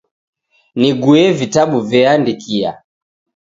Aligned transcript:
Nigue 0.81 1.21
vitabu 1.39 1.77
veandikia. 1.91 2.71